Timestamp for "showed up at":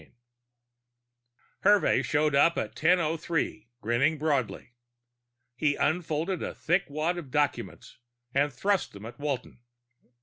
2.01-2.69